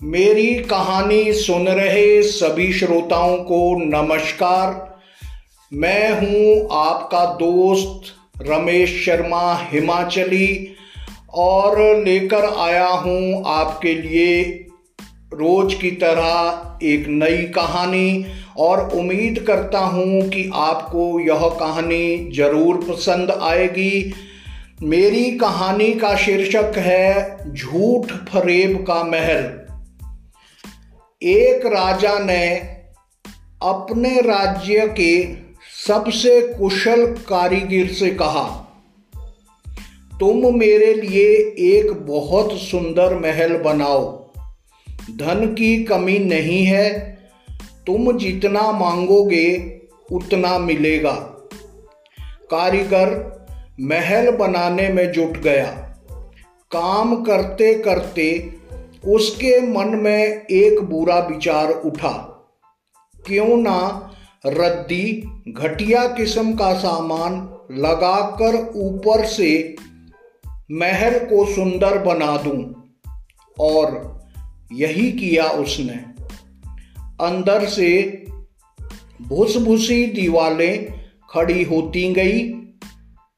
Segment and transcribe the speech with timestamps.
[0.00, 4.74] मेरी कहानी सुन रहे सभी श्रोताओं को नमस्कार।
[5.72, 8.12] मैं हूँ आपका दोस्त
[8.42, 10.76] रमेश शर्मा हिमाचली
[11.34, 14.42] और लेकर आया हूँ आपके लिए
[15.34, 18.24] रोज की तरह एक नई कहानी
[18.58, 24.12] और उम्मीद करता हूँ कि आपको यह कहानी ज़रूर पसंद आएगी।
[24.82, 29.65] मेरी कहानी का शीर्षक है झूठ फरेब का महल।
[31.22, 32.56] एक राजा ने
[33.62, 35.34] अपने राज्य के
[35.86, 38.62] सबसे कुशल कारीगर से कहा,
[40.20, 41.36] तुम मेरे लिए
[41.76, 44.30] एक बहुत सुंदर महल बनाओ।
[45.16, 47.18] धन की कमी नहीं है।
[47.86, 49.80] तुम जितना मांगोगे,
[50.12, 51.12] उतना मिलेगा।
[52.50, 53.36] कारीगर
[53.80, 55.66] महल बनाने में जुट गया।
[56.70, 58.56] काम करते करते
[59.04, 62.32] उसके मन में एक बुरा विचार उठा।
[63.26, 64.12] क्यों ना
[64.46, 67.32] रद्दी घटिया किस्म का सामान
[67.70, 69.76] लगाकर ऊपर से
[70.70, 72.74] महल को सुंदर बना दूँ,
[73.60, 74.16] और
[74.72, 76.04] यही किया उसने।
[77.20, 78.24] अंदर से
[79.22, 82.52] भूसी दीवारें खड़ी होती गई।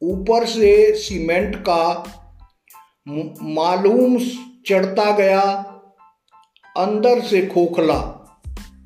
[0.03, 2.05] ऊपर से सीमेंट का
[3.43, 4.19] मालूम
[4.67, 5.41] चढ़ता गया,
[6.77, 7.99] अंदर से खोखला,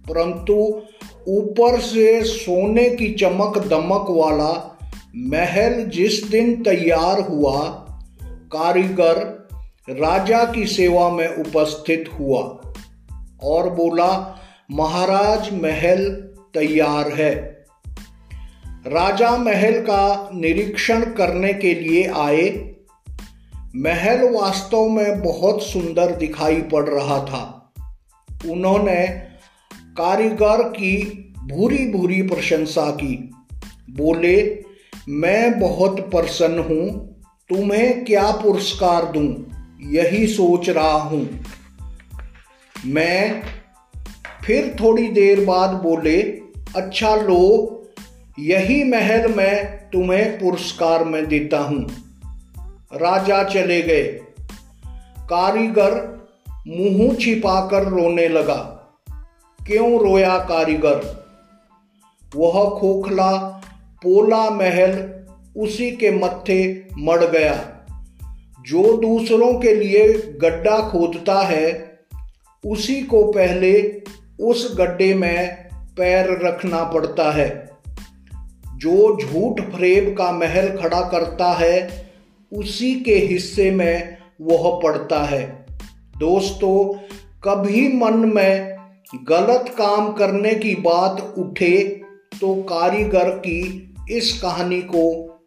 [0.08, 0.82] परंतु
[1.28, 4.78] ऊपर से सोने की चमक दमक वाला
[5.16, 7.86] महल जिस दिन तैयार हुआ,
[8.52, 9.42] कारीगर
[9.90, 12.40] राजा की सेवा में उपस्थित हुआ
[13.42, 14.38] और बोला,
[14.70, 16.10] महाराज, महल
[16.54, 17.64] तैयार है।
[18.86, 22.71] राजा महल का निरीक्षण करने के लिए आए।
[23.76, 27.72] महल वास्तव में बहुत सुंदर दिखाई पड़ रहा था।
[28.50, 29.06] उन्होंने
[29.74, 30.96] कारीगर की
[31.38, 33.30] भूरी भूरी प्रशंसा की।
[33.90, 34.64] बोले,
[35.08, 37.16] मैं बहुत प्रसन्न हूँ,
[37.48, 39.50] तुम्हें क्या पुरस्कार दूँ,
[39.92, 41.44] यही सोच रहा हूँ।
[42.86, 43.42] मैं
[44.44, 46.22] फिर थोड़ी देर बाद बोले
[46.76, 47.42] अच्छा लो,
[48.38, 52.11] यही महल मैं तुम्हें पुरस्कार में देता हूँ।
[52.94, 54.02] राजा चले गए।
[55.18, 56.22] कारीगर
[56.66, 58.78] मुँह छिपाकर रोने लगा।
[59.66, 61.26] क्यों रोया कारीगर?
[62.36, 63.36] वह खोखला
[64.02, 65.24] पोला महल
[65.56, 67.86] उसी के मत्थे मड़ गया।
[68.66, 71.98] जो दूसरों के लिए गड्ढा खोदता है,
[72.66, 74.02] उसी को पहले
[74.40, 77.70] उस गड्ढे में पैर रखना पड़ता है।
[78.76, 82.11] जो झूठ फरेब का महल खड़ा करता है
[82.52, 85.66] उसी के हिस्से में वह पड़ता है।
[86.18, 86.98] दोस्तों,
[87.44, 88.76] कभी मन में
[89.28, 91.78] गलत काम करने की बात उठे
[92.40, 95.04] तो कारीगर की इस कहानी को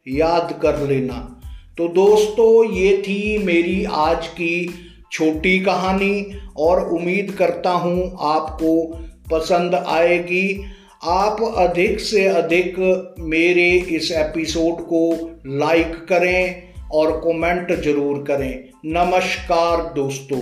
[0.07, 1.41] याद कर लेना।
[1.77, 4.69] तो दोस्तों, ये थी मेरी आज की
[5.11, 6.27] छोटी कहानी
[6.57, 8.99] और उम्मीद करता हूँ आपको
[9.31, 10.63] पसंद आएगी।
[11.03, 12.79] आप अधिक से अधिक
[13.19, 20.41] मेरे इस एपिसोड को लाइक करें और कमेंट ज़रूर करें। नमस्कार दोस्तों।